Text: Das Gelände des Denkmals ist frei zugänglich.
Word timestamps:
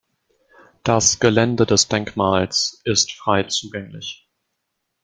Das 0.83 1.19
Gelände 1.19 1.67
des 1.67 1.87
Denkmals 1.87 2.81
ist 2.85 3.11
frei 3.11 3.43
zugänglich. 3.43 4.27